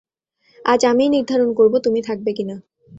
[0.65, 2.55] আজ আমিই নির্ধারণ করব তুমি থাকবে কী না।